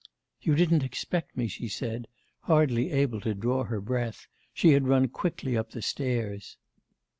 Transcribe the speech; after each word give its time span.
'You 0.41 0.55
didn't 0.55 0.81
expect 0.81 1.37
me?' 1.37 1.47
she 1.47 1.67
said, 1.67 2.07
hardly 2.39 2.89
able 2.91 3.21
to 3.21 3.35
draw 3.35 3.65
her 3.65 3.79
breath, 3.79 4.25
she 4.51 4.71
had 4.71 4.87
run 4.87 5.07
quickly 5.09 5.55
up 5.55 5.69
the 5.69 5.83
stairs. 5.83 6.57